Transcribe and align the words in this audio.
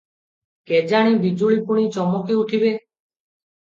କେଜାଣି 0.71 1.13
ବିଜୁଳି 1.27 1.61
ପୁଣି 1.69 1.87
ଚମକି 2.01 2.43
ଉଠିବେ। 2.43 2.77